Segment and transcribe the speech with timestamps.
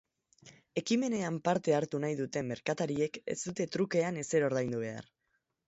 [0.81, 5.11] Ekimenean parte hartu nahi duten merkatariek ez dute trukean ezer ordaindu behar.